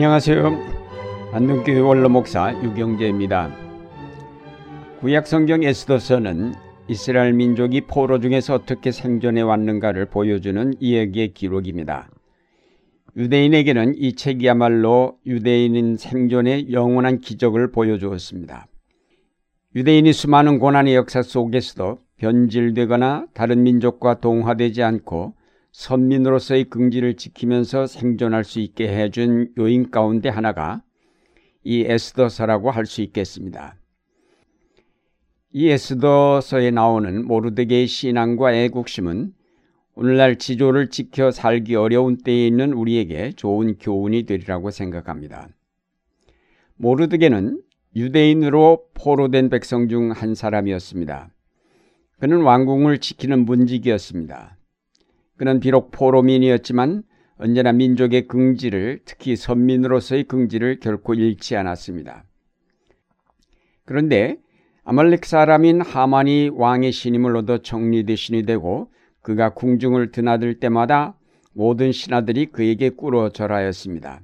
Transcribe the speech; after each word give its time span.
안녕하세요. 0.00 1.30
안동교회 1.30 1.78
원로목사 1.78 2.62
유경재입니다. 2.64 3.50
구약성경 5.00 5.62
에스더서는 5.62 6.54
이스라엘 6.88 7.34
민족이 7.34 7.82
포로 7.82 8.18
중에서 8.18 8.54
어떻게 8.54 8.92
생존해 8.92 9.42
왔는가를 9.42 10.06
보여주는 10.06 10.72
이야기의 10.80 11.34
기록입니다. 11.34 12.08
유대인에게는 13.14 13.96
이 13.98 14.14
책이야말로 14.14 15.18
유대인인 15.26 15.98
생존의 15.98 16.72
영원한 16.72 17.20
기적을 17.20 17.70
보여주었습니다. 17.70 18.68
유대인이 19.76 20.14
수많은 20.14 20.60
고난의 20.60 20.94
역사 20.94 21.20
속에서도 21.20 21.98
변질되거나 22.16 23.26
다른 23.34 23.64
민족과 23.64 24.20
동화되지 24.20 24.82
않고 24.82 25.34
선민으로서의 25.72 26.64
긍지를 26.64 27.16
지키면서 27.16 27.86
생존할 27.86 28.44
수 28.44 28.60
있게 28.60 28.88
해준 28.88 29.52
요인 29.58 29.90
가운데 29.90 30.28
하나가 30.28 30.82
이 31.62 31.84
에스더서라고 31.86 32.70
할 32.70 32.86
수 32.86 33.02
있겠습니다. 33.02 33.76
이 35.52 35.68
에스더서에 35.68 36.70
나오는 36.70 37.26
모르드게의 37.26 37.86
신앙과 37.86 38.54
애국심은 38.54 39.32
오늘날 39.94 40.38
지조를 40.38 40.88
지켜 40.90 41.30
살기 41.30 41.74
어려운 41.74 42.16
때에 42.16 42.46
있는 42.46 42.72
우리에게 42.72 43.32
좋은 43.32 43.76
교훈이 43.78 44.24
되리라고 44.24 44.70
생각합니다. 44.70 45.48
모르드게는 46.76 47.60
유대인으로 47.96 48.84
포로된 48.94 49.50
백성 49.50 49.88
중 49.88 50.12
한 50.12 50.34
사람이었습니다. 50.34 51.30
그는 52.20 52.42
왕궁을 52.42 52.98
지키는 52.98 53.44
문직이었습니다. 53.44 54.56
그는 55.40 55.58
비록 55.58 55.90
포로민이었지만 55.90 57.02
언제나 57.38 57.72
민족의 57.72 58.28
긍지를 58.28 59.00
특히 59.06 59.36
선민으로서의 59.36 60.24
긍지를 60.24 60.80
결코 60.80 61.14
잃지 61.14 61.56
않았습니다. 61.56 62.24
그런데 63.86 64.36
아말렉 64.84 65.24
사람인 65.24 65.80
하만이 65.80 66.50
왕의 66.52 66.92
신임을 66.92 67.38
얻어 67.38 67.56
정리대신이 67.56 68.42
되고 68.42 68.92
그가 69.22 69.54
궁중을 69.54 70.12
드나들 70.12 70.60
때마다 70.60 71.16
모든 71.54 71.90
신하들이 71.90 72.52
그에게 72.52 72.90
꿇어 72.90 73.30
절하였습니다. 73.30 74.20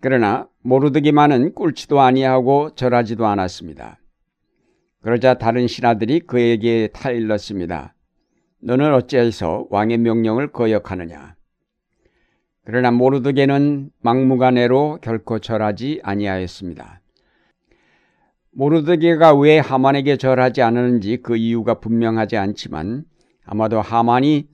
그러나 0.00 0.48
모르드기만은 0.62 1.54
꿇지도 1.54 2.00
아니하고 2.00 2.74
절하지도 2.74 3.26
않았습니다. 3.26 4.00
그러자 5.02 5.34
다른 5.34 5.68
신하들이 5.68 6.18
그에게 6.18 6.88
타일렀습니다. 6.92 7.95
너는 8.60 8.94
어찌해서 8.94 9.66
왕의 9.70 9.98
명령을 9.98 10.52
거역하느냐? 10.52 11.36
그러나 12.64 12.90
모르드게는 12.90 13.90
막무가내로 14.00 14.98
결코 15.02 15.38
절하지 15.38 16.00
아니하였습니다. 16.02 17.00
모르드게가 18.50 19.34
왜 19.34 19.58
하만에게 19.58 20.16
절하지 20.16 20.62
않았는지 20.62 21.18
그 21.18 21.36
이유가 21.36 21.74
분명하지 21.74 22.36
않지만 22.36 23.04
아마도 23.44 23.80
하만이 23.80 24.48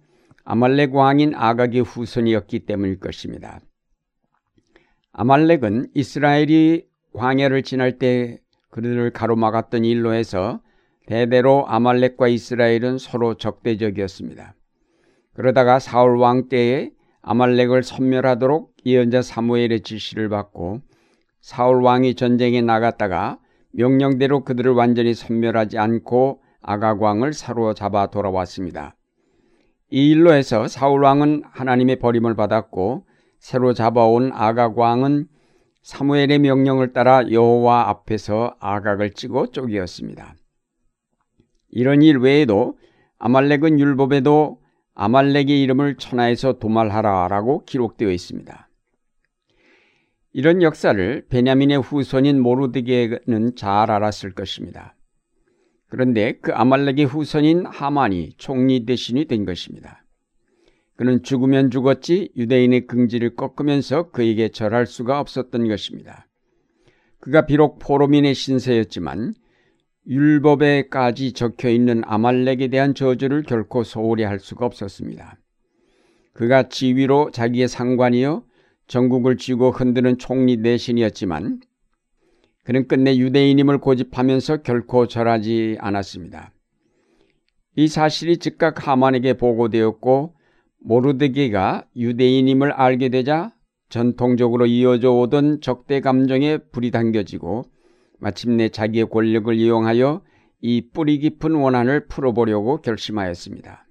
아말렉 0.44 0.94
왕인 0.94 1.34
아각의 1.34 1.82
후손이었기 1.82 2.66
때문일 2.66 2.98
것입니다. 2.98 3.60
아말렉은 5.12 5.88
이스라엘이 5.94 6.84
광야를 7.14 7.62
지날 7.62 7.98
때 7.98 8.38
그들을 8.70 9.10
가로막았던 9.12 9.84
일로 9.84 10.12
해서 10.12 10.60
대대로 11.06 11.64
아말렉과 11.66 12.28
이스라엘은 12.28 12.98
서로 12.98 13.34
적대적이었습니다. 13.34 14.54
그러다가 15.34 15.78
사울 15.78 16.16
왕 16.18 16.48
때에 16.48 16.90
아말렉을 17.22 17.82
섬멸하도록 17.82 18.74
예언자 18.84 19.22
사무엘의 19.22 19.80
지시를 19.82 20.28
받고 20.28 20.80
사울 21.40 21.82
왕이 21.82 22.14
전쟁에 22.14 22.60
나갔다가 22.60 23.38
명령대로 23.72 24.44
그들을 24.44 24.72
완전히 24.72 25.14
섬멸하지 25.14 25.78
않고 25.78 26.40
아각 26.60 27.02
왕을 27.02 27.32
사로잡아 27.32 28.06
돌아왔습니다. 28.08 28.96
이 29.90 30.10
일로 30.10 30.32
해서 30.32 30.68
사울 30.68 31.02
왕은 31.02 31.42
하나님의 31.50 31.96
버림을 31.98 32.34
받았고 32.34 33.04
새로 33.38 33.74
잡아온 33.74 34.30
아각 34.32 34.78
왕은 34.78 35.26
사무엘의 35.82 36.38
명령을 36.38 36.92
따라 36.92 37.28
여호와 37.30 37.88
앞에서 37.88 38.56
아각을 38.60 39.10
찌고 39.10 39.50
쪼개었습니다. 39.50 40.36
이런 41.72 42.02
일 42.02 42.18
외에도 42.18 42.78
아말렉은 43.18 43.80
율법에도 43.80 44.60
아말렉의 44.94 45.62
이름을 45.62 45.96
천하에서 45.96 46.58
도말하라라고 46.58 47.64
기록되어 47.64 48.10
있습니다. 48.10 48.68
이런 50.34 50.62
역사를 50.62 51.26
베냐민의 51.28 51.80
후손인 51.80 52.40
모르드게는 52.40 53.56
잘 53.56 53.90
알았을 53.90 54.32
것입니다. 54.32 54.94
그런데 55.88 56.38
그 56.40 56.52
아말렉의 56.52 57.04
후손인 57.04 57.66
하만이 57.66 58.34
총리 58.38 58.86
대신이 58.86 59.26
된 59.26 59.44
것입니다. 59.44 60.04
그는 60.96 61.22
죽으면 61.22 61.70
죽었지 61.70 62.32
유대인의 62.36 62.86
긍지를 62.86 63.34
꺾으면서 63.34 64.10
그에게 64.10 64.48
절할 64.48 64.86
수가 64.86 65.20
없었던 65.20 65.68
것입니다. 65.68 66.28
그가 67.20 67.46
비록 67.46 67.78
포로민의 67.78 68.34
신세였지만 68.34 69.34
율법에까지 70.06 71.32
적혀 71.32 71.68
있는 71.68 72.02
아말렉에 72.04 72.68
대한 72.68 72.94
저주를 72.94 73.42
결코 73.42 73.84
소홀히 73.84 74.24
할 74.24 74.40
수가 74.40 74.66
없었습니다. 74.66 75.38
그가 76.32 76.68
지위로 76.68 77.30
자기의 77.30 77.68
상관이요 77.68 78.44
전국을 78.86 79.36
쥐고 79.36 79.70
흔드는 79.70 80.18
총리 80.18 80.56
내신이었지만 80.56 81.60
그는 82.64 82.88
끝내 82.88 83.16
유대인임을 83.16 83.78
고집하면서 83.78 84.62
결코 84.62 85.06
절하지 85.06 85.78
않았습니다. 85.80 86.52
이 87.76 87.88
사실이 87.88 88.38
즉각 88.38 88.86
하만에게 88.86 89.34
보고되었고 89.34 90.34
모르드게가 90.80 91.86
유대인임을 91.96 92.72
알게 92.72 93.08
되자 93.08 93.54
전통적으로 93.88 94.66
이어져 94.66 95.12
오던 95.12 95.60
적대 95.60 96.00
감정에 96.00 96.58
불이 96.58 96.90
당겨지고 96.90 97.64
마침내 98.22 98.68
자기의 98.68 99.10
권력을 99.10 99.52
이용하여 99.52 100.22
이 100.60 100.88
뿌리 100.92 101.18
깊은 101.18 101.56
원한을 101.56 102.06
풀어보려고 102.06 102.80
결심하였습니다. 102.80 103.84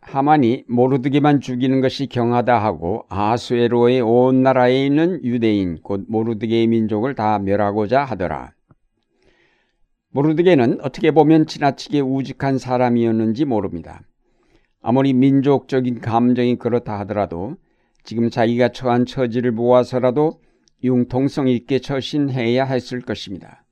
하만이 0.00 0.64
모르드게만 0.66 1.40
죽이는 1.40 1.82
것이 1.82 2.06
경하다 2.06 2.64
하고 2.64 3.04
아수에로의 3.10 4.00
온 4.00 4.42
나라에 4.42 4.86
있는 4.86 5.22
유대인 5.24 5.82
곧 5.82 6.06
모르드게의 6.08 6.68
민족을 6.68 7.14
다 7.14 7.38
멸하고자 7.38 8.02
하더라. 8.04 8.52
모르드게는 10.10 10.80
어떻게 10.80 11.10
보면 11.10 11.44
지나치게 11.44 12.00
우직한 12.00 12.56
사람이었는지 12.56 13.44
모릅니다. 13.44 14.00
아무리 14.80 15.12
민족적인 15.12 16.00
감정이 16.00 16.56
그렇다 16.56 16.98
하더라도 17.00 17.56
지금 18.04 18.30
자기가 18.30 18.70
처한 18.70 19.04
처지를 19.04 19.52
보아서라도 19.52 20.40
융통성 20.84 21.48
있게 21.48 21.80
처신해야 21.80 22.64
했을 22.64 23.00
것입니다. 23.00 23.64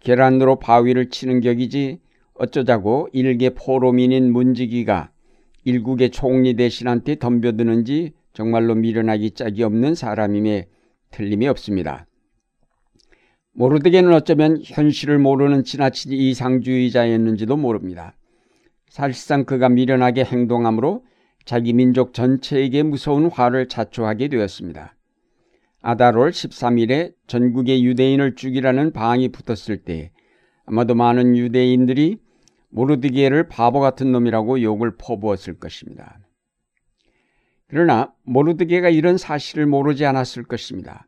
계란으로 0.00 0.58
바위를 0.58 1.10
치는 1.10 1.40
격이지 1.40 2.00
어쩌자고 2.34 3.08
일개 3.12 3.50
포로민인 3.50 4.32
문지기가 4.32 5.10
일국의 5.64 6.10
총리 6.10 6.54
대신한테 6.54 7.16
덤벼드는지 7.16 8.12
정말로 8.32 8.74
미련하기 8.74 9.32
짝이 9.32 9.62
없는 9.62 9.94
사람임에 9.94 10.68
틀림이 11.10 11.48
없습니다. 11.48 12.06
모르드게는 13.52 14.12
어쩌면 14.12 14.60
현실을 14.62 15.18
모르는 15.18 15.64
지나친 15.64 16.12
이상주의자였는지도 16.12 17.56
모릅니다. 17.56 18.14
사실상 18.90 19.44
그가 19.44 19.68
미련하게 19.70 20.24
행동함으로 20.24 21.04
자기 21.46 21.72
민족 21.72 22.12
전체에게 22.12 22.82
무서운 22.82 23.30
화를 23.30 23.68
자초하게 23.68 24.28
되었습니다. 24.28 24.95
아다롤 25.88 26.30
13일에 26.30 27.14
전국의 27.28 27.84
유대인을 27.84 28.34
죽이라는 28.34 28.90
방이 28.90 29.28
붙었을 29.28 29.84
때 29.84 30.10
아마도 30.64 30.96
많은 30.96 31.36
유대인들이 31.36 32.18
모르드게를 32.70 33.46
바보 33.46 33.78
같은 33.78 34.10
놈이라고 34.10 34.62
욕을 34.62 34.96
퍼부었을 34.96 35.60
것입니다. 35.60 36.18
그러나 37.68 38.12
모르드게가 38.24 38.88
이런 38.88 39.16
사실을 39.16 39.66
모르지 39.66 40.04
않았을 40.04 40.42
것입니다. 40.42 41.06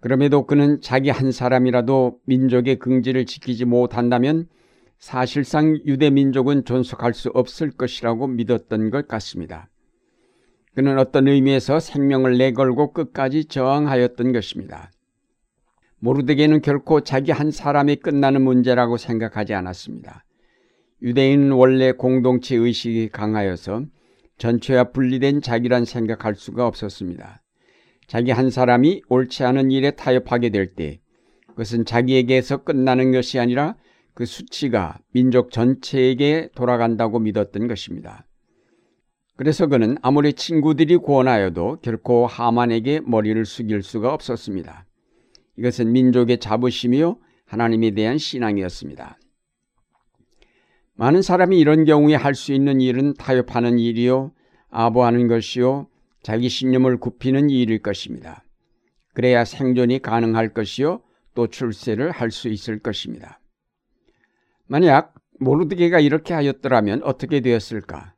그럼에도 0.00 0.46
그는 0.46 0.80
자기 0.80 1.10
한 1.10 1.30
사람이라도 1.30 2.18
민족의 2.26 2.80
긍지를 2.80 3.24
지키지 3.24 3.66
못한다면 3.66 4.48
사실상 4.98 5.78
유대 5.86 6.10
민족은 6.10 6.64
존속할 6.64 7.14
수 7.14 7.30
없을 7.34 7.70
것이라고 7.70 8.26
믿었던 8.26 8.90
것 8.90 9.06
같습니다. 9.06 9.68
그는 10.74 10.98
어떤 10.98 11.28
의미에서 11.28 11.80
생명을 11.80 12.38
내걸고 12.38 12.92
끝까지 12.92 13.44
저항하였던 13.44 14.32
것입니다. 14.32 14.90
모르드게는 15.98 16.62
결코 16.62 17.02
자기 17.02 17.30
한 17.30 17.50
사람이 17.50 17.96
끝나는 17.96 18.42
문제라고 18.42 18.96
생각하지 18.96 19.54
않았습니다. 19.54 20.24
유대인은 21.02 21.52
원래 21.52 21.92
공동체 21.92 22.56
의식이 22.56 23.10
강하여서 23.10 23.84
전체와 24.38 24.84
분리된 24.92 25.42
자기란 25.42 25.84
생각할 25.84 26.34
수가 26.34 26.66
없었습니다. 26.66 27.42
자기 28.06 28.30
한 28.30 28.50
사람이 28.50 29.02
옳지 29.08 29.44
않은 29.44 29.70
일에 29.70 29.92
타협하게 29.92 30.50
될 30.50 30.74
때 30.74 31.00
그것은 31.48 31.84
자기에게서 31.84 32.64
끝나는 32.64 33.12
것이 33.12 33.38
아니라 33.38 33.76
그 34.14 34.24
수치가 34.24 34.98
민족 35.12 35.50
전체에게 35.50 36.48
돌아간다고 36.54 37.18
믿었던 37.18 37.68
것입니다. 37.68 38.26
그래서 39.42 39.66
그는 39.66 39.96
아무리 40.02 40.34
친구들이 40.34 40.98
구원하여도 40.98 41.78
결코 41.82 42.28
하만에게 42.28 43.00
머리를 43.04 43.44
숙일 43.44 43.82
수가 43.82 44.14
없었습니다. 44.14 44.86
이것은 45.58 45.90
민족의 45.90 46.38
자부심이요 46.38 47.18
하나님에 47.46 47.90
대한 47.90 48.18
신앙이었습니다. 48.18 49.18
많은 50.94 51.22
사람이 51.22 51.58
이런 51.58 51.84
경우에 51.84 52.14
할 52.14 52.36
수 52.36 52.52
있는 52.52 52.80
일은 52.80 53.14
타협하는 53.14 53.80
일이요 53.80 54.30
아부하는 54.70 55.26
것이요 55.26 55.88
자기 56.22 56.48
신념을 56.48 56.98
굽히는 56.98 57.50
일일 57.50 57.82
것입니다. 57.82 58.44
그래야 59.12 59.44
생존이 59.44 59.98
가능할 60.02 60.54
것이요 60.54 61.02
또 61.34 61.48
출세를 61.48 62.12
할 62.12 62.30
수 62.30 62.46
있을 62.48 62.78
것입니다. 62.78 63.40
만약 64.68 65.16
모르드게가 65.40 65.98
이렇게 65.98 66.32
하였더라면 66.32 67.02
어떻게 67.02 67.40
되었을까? 67.40 68.14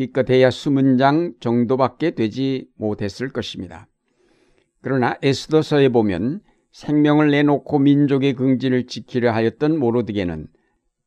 기껏해야 0.00 0.50
수문 0.50 0.96
장 0.96 1.34
정도밖에 1.40 2.12
되지 2.12 2.68
못했을 2.76 3.28
것입니다. 3.28 3.86
그러나 4.80 5.18
에스더서에 5.22 5.90
보면 5.90 6.40
생명을 6.72 7.30
내놓고 7.30 7.78
민족의 7.78 8.32
긍지를 8.32 8.86
지키려 8.86 9.30
하였던 9.30 9.78
모르드게는 9.78 10.46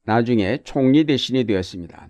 나중에 0.06 0.60
총리 0.64 1.06
대신이 1.06 1.46
되었습니다. 1.46 2.10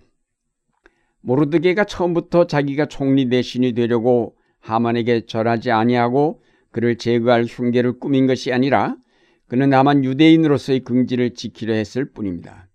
모르드게가 1.22 1.84
처음부터 1.84 2.46
자기가 2.48 2.84
총리 2.86 3.30
대신이 3.30 3.72
되려고 3.72 4.36
하만에게 4.60 5.24
절하지 5.24 5.70
아니하고 5.70 6.42
그를 6.70 6.98
제거할 6.98 7.44
흉계를 7.44 7.98
꾸민 7.98 8.26
것이 8.26 8.52
아니라 8.52 8.96
그는 9.48 9.70
다만 9.70 10.04
유대인으로서의 10.04 10.80
긍지를 10.80 11.32
지키려 11.32 11.72
했을 11.72 12.04
뿐입니다. 12.04 12.68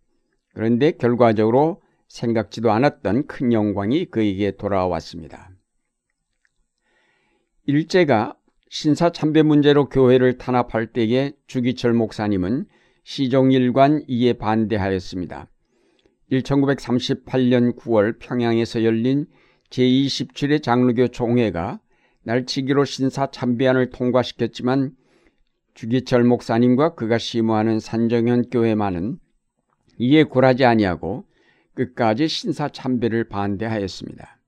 그런데 0.55 0.93
결과적으로 0.93 1.81
생각지도 2.09 2.71
않았던 2.71 3.27
큰 3.27 3.53
영광이 3.53 4.05
그에게 4.05 4.51
돌아왔습니다. 4.51 5.49
일제가 7.65 8.35
신사 8.69 9.11
참배 9.11 9.43
문제로 9.43 9.89
교회를 9.89 10.37
탄압할 10.37 10.87
때에 10.87 11.31
주기철 11.47 11.93
목사님은 11.93 12.65
시종일관 13.03 14.03
이에 14.07 14.33
반대하였습니다. 14.33 15.47
1938년 16.31 17.75
9월 17.75 18.19
평양에서 18.19 18.83
열린 18.83 19.25
제27회 19.69 20.61
장로교 20.61 21.07
총회가 21.07 21.79
날치기로 22.23 22.85
신사 22.85 23.31
참배안을 23.31 23.91
통과시켰지만 23.91 24.95
주기철 25.73 26.23
목사님과 26.23 26.95
그가 26.95 27.17
심무하는 27.17 27.79
산정현 27.79 28.49
교회만은 28.49 29.19
이에 29.97 30.23
굴하지 30.23 30.65
아니하고 30.65 31.28
끝까지 31.75 32.27
신사참배를 32.27 33.29
반대하였습니다. 33.29 34.39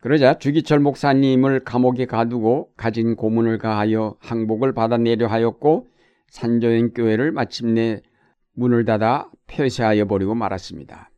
그러자 0.00 0.38
주기철 0.38 0.80
목사님을 0.80 1.60
감옥에 1.60 2.04
가두고 2.04 2.72
가진 2.76 3.16
고문을 3.16 3.58
가하여 3.58 4.16
항복을 4.20 4.74
받아내려 4.74 5.26
하였고 5.26 5.88
산조연 6.28 6.92
교회를 6.92 7.32
마침내 7.32 8.02
문을 8.52 8.84
닫아 8.84 9.30
폐쇄하여 9.46 10.06
버리고 10.06 10.34
말았습니다. 10.34 11.10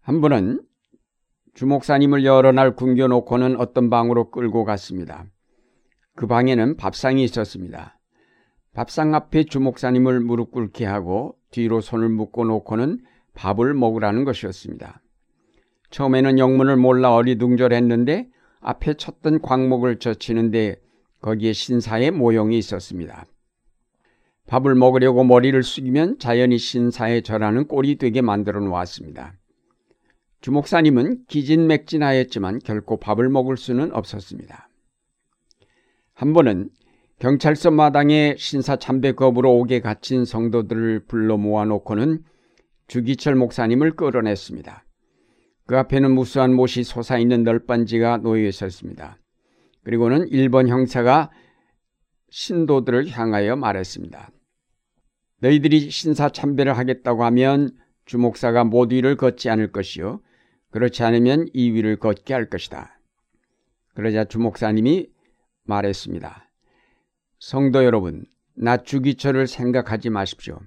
한 0.00 0.20
번은 0.20 0.62
주 1.54 1.66
목사님을 1.66 2.24
여러 2.24 2.52
날 2.52 2.74
굶겨놓고는 2.76 3.60
어떤 3.60 3.90
방으로 3.90 4.30
끌고 4.30 4.64
갔습니다. 4.64 5.26
그 6.14 6.26
방에는 6.26 6.76
밥상이 6.76 7.22
있었습니다. 7.24 7.98
밥상 8.74 9.14
앞에 9.14 9.44
주 9.44 9.60
목사님을 9.60 10.20
무릎 10.20 10.52
꿇게 10.52 10.86
하고 10.86 11.36
뒤로 11.50 11.80
손을 11.80 12.08
묶어 12.08 12.44
놓고는 12.44 13.00
밥을 13.38 13.72
먹으라는 13.72 14.24
것이었습니다. 14.24 15.00
처음에는 15.90 16.40
영문을 16.40 16.76
몰라 16.76 17.14
어리둥절했는데 17.14 18.28
앞에 18.60 18.94
쳤던 18.94 19.40
광목을 19.42 20.00
젖히는데 20.00 20.76
거기에 21.20 21.52
신사의 21.52 22.10
모형이 22.10 22.58
있었습니다. 22.58 23.26
밥을 24.48 24.74
먹으려고 24.74 25.22
머리를 25.22 25.62
숙이면 25.62 26.18
자연히 26.18 26.58
신사에 26.58 27.20
절하는 27.20 27.68
꼴이 27.68 27.96
되게 27.96 28.22
만들어 28.22 28.60
놓았습니다. 28.60 29.34
주목사님은 30.40 31.26
기진맥진하였지만 31.28 32.60
결코 32.64 32.96
밥을 32.96 33.28
먹을 33.28 33.56
수는 33.56 33.94
없었습니다. 33.94 34.68
한 36.14 36.32
번은 36.32 36.70
경찰서 37.20 37.70
마당에 37.70 38.34
신사 38.36 38.76
참배 38.76 39.12
거부로 39.12 39.56
옥에 39.58 39.80
갇힌 39.80 40.24
성도들을 40.24 41.04
불러 41.06 41.36
모아놓고는 41.36 42.24
주기철 42.88 43.36
목사님을 43.36 43.96
끌어냈습니다. 43.96 44.84
그 45.66 45.78
앞에는 45.78 46.10
무수한 46.10 46.54
못이 46.54 46.82
솟아있는 46.82 47.44
널빤지가 47.44 48.18
놓여 48.18 48.48
있었습니다. 48.48 49.18
그리고는 49.84 50.26
일본 50.28 50.68
형사가 50.68 51.30
신도들을 52.30 53.10
향하여 53.10 53.56
말했습니다. 53.56 54.30
너희들이 55.40 55.90
신사 55.90 56.30
참배를 56.30 56.76
하겠다고 56.76 57.24
하면 57.24 57.70
주목사가 58.06 58.64
못 58.64 58.92
위를 58.92 59.16
걷지 59.16 59.50
않을 59.50 59.70
것이요. 59.70 60.20
그렇지 60.70 61.02
않으면 61.02 61.48
이 61.52 61.70
위를 61.70 61.98
걷게 61.98 62.32
할 62.32 62.48
것이다. 62.48 62.98
그러자 63.94 64.24
주목사님이 64.24 65.08
말했습니다. 65.64 66.50
성도 67.38 67.84
여러분, 67.84 68.24
나 68.54 68.78
주기철을 68.78 69.46
생각하지 69.46 70.10
마십시오. 70.10 70.58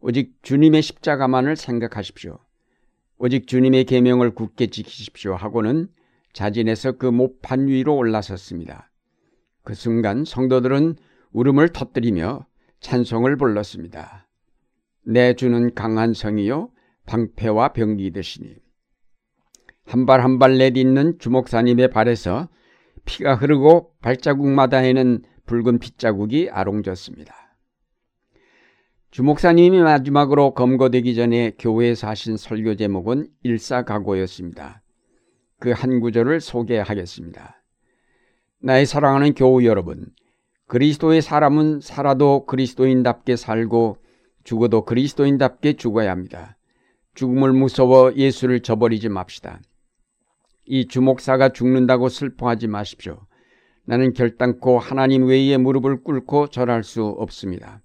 오직 0.00 0.42
주님의 0.42 0.82
십자가만을 0.82 1.56
생각하십시오. 1.56 2.38
오직 3.18 3.46
주님의 3.46 3.84
계명을 3.84 4.34
굳게 4.34 4.68
지키십시오 4.68 5.34
하고는 5.34 5.88
자진해서 6.32 6.92
그 6.92 7.06
목판 7.06 7.66
위로 7.66 7.96
올라섰습니다. 7.96 8.90
그 9.62 9.74
순간 9.74 10.24
성도들은 10.24 10.96
울음을 11.32 11.68
터뜨리며 11.68 12.46
찬송을 12.80 13.36
불렀습니다. 13.36 14.26
내 15.04 15.34
주는 15.34 15.74
강한 15.74 16.14
성이요 16.14 16.70
방패와 17.06 17.72
병기 17.72 18.10
되시니 18.12 18.56
한 19.86 20.06
발 20.06 20.20
한 20.20 20.38
발 20.38 20.56
내딛는 20.56 21.18
주목사님의 21.18 21.90
발에서 21.90 22.48
피가 23.04 23.34
흐르고 23.34 23.94
발자국마다에는 24.02 25.22
붉은 25.46 25.78
핏자국이 25.78 26.48
아롱졌습니다. 26.50 27.34
주목사님이 29.10 29.80
마지막으로 29.80 30.54
검거되기 30.54 31.16
전에 31.16 31.50
교회에서 31.58 32.06
하신 32.06 32.36
설교 32.36 32.76
제목은 32.76 33.26
일사각오였습니다. 33.42 34.82
그 35.58 35.72
한 35.72 35.98
구절을 35.98 36.40
소개하겠습니다. 36.40 37.60
나의 38.62 38.86
사랑하는 38.86 39.34
교우 39.34 39.64
여러분, 39.64 40.06
그리스도의 40.68 41.22
사람은 41.22 41.80
살아도 41.80 42.46
그리스도인답게 42.46 43.34
살고 43.34 43.96
죽어도 44.44 44.84
그리스도인답게 44.84 45.72
죽어야 45.72 46.12
합니다. 46.12 46.56
죽음을 47.14 47.52
무서워 47.52 48.14
예수를 48.14 48.60
저버리지 48.60 49.08
맙시다. 49.08 49.60
이 50.64 50.86
주목사가 50.86 51.48
죽는다고 51.48 52.08
슬퍼하지 52.08 52.68
마십시오. 52.68 53.26
나는 53.84 54.12
결단코 54.12 54.78
하나님 54.78 55.26
외에 55.26 55.56
무릎을 55.56 56.04
꿇고 56.04 56.46
절할 56.50 56.84
수 56.84 57.04
없습니다. 57.04 57.82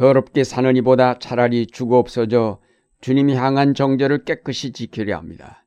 더럽게 0.00 0.44
사는 0.44 0.74
이보다 0.76 1.18
차라리 1.18 1.66
죽어 1.66 1.98
없어져 1.98 2.58
주님이 3.02 3.34
향한 3.34 3.74
정절을 3.74 4.24
깨끗이 4.24 4.72
지키려 4.72 5.14
합니다. 5.14 5.66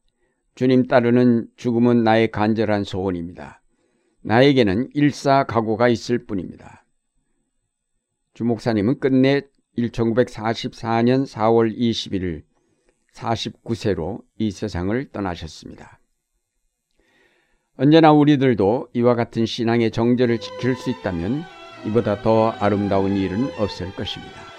주님 0.55 0.87
따르는 0.87 1.49
죽음은 1.55 2.03
나의 2.03 2.31
간절한 2.31 2.83
소원입니다. 2.83 3.61
나에게는 4.23 4.89
일사각오가 4.95 5.87
있을 5.87 6.25
뿐입니다. 6.25 6.83
주목사님은 8.33 8.99
끝내 8.99 9.41
1944년 9.77 11.27
4월 11.27 11.77
21일 11.77 12.41
49세로 13.13 14.23
이 14.39 14.49
세상을 14.49 15.11
떠나셨습니다. 15.11 15.99
언제나 17.77 18.11
우리들도 18.11 18.89
이와 18.93 19.13
같은 19.13 19.45
신앙의 19.45 19.91
정절을 19.91 20.39
지킬 20.39 20.73
수 20.75 20.89
있다면 20.89 21.43
이보다 21.85 22.21
더 22.21 22.51
아름다운 22.59 23.17
일은 23.17 23.51
없을 23.57 23.91
것입니다. 23.95 24.52